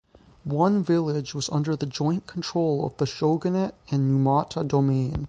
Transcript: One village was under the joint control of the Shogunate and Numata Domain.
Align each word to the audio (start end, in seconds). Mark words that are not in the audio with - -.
One 0.45 0.81
village 0.81 1.35
was 1.35 1.47
under 1.49 1.75
the 1.75 1.85
joint 1.85 2.25
control 2.25 2.87
of 2.87 2.97
the 2.97 3.05
Shogunate 3.05 3.75
and 3.91 4.11
Numata 4.11 4.67
Domain. 4.67 5.19